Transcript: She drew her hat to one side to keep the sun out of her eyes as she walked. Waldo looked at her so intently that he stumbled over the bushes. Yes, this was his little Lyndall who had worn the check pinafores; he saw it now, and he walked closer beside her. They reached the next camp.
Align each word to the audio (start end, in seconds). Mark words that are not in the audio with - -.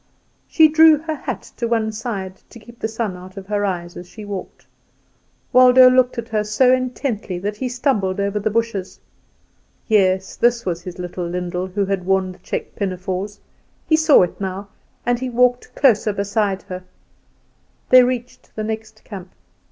She 0.47 0.67
drew 0.67 0.97
her 0.97 1.13
hat 1.13 1.43
to 1.57 1.67
one 1.67 1.91
side 1.91 2.41
to 2.49 2.57
keep 2.57 2.79
the 2.79 2.87
sun 2.87 3.15
out 3.15 3.37
of 3.37 3.45
her 3.45 3.63
eyes 3.63 3.95
as 3.95 4.09
she 4.09 4.25
walked. 4.25 4.65
Waldo 5.53 5.91
looked 5.91 6.17
at 6.17 6.29
her 6.29 6.43
so 6.43 6.73
intently 6.73 7.37
that 7.37 7.57
he 7.57 7.69
stumbled 7.69 8.19
over 8.19 8.39
the 8.39 8.49
bushes. 8.49 8.99
Yes, 9.87 10.35
this 10.35 10.65
was 10.65 10.81
his 10.81 10.97
little 10.97 11.27
Lyndall 11.27 11.67
who 11.67 11.85
had 11.85 12.03
worn 12.07 12.31
the 12.31 12.39
check 12.39 12.75
pinafores; 12.75 13.39
he 13.87 13.95
saw 13.95 14.23
it 14.23 14.41
now, 14.41 14.69
and 15.05 15.19
he 15.19 15.29
walked 15.29 15.75
closer 15.75 16.11
beside 16.13 16.63
her. 16.63 16.83
They 17.89 18.01
reached 18.01 18.55
the 18.55 18.63
next 18.63 19.03
camp. 19.03 19.29